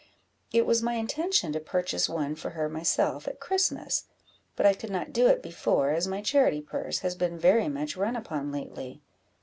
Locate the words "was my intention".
0.65-1.51